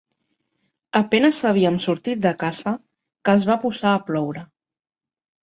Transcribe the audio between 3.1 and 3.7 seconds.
que es va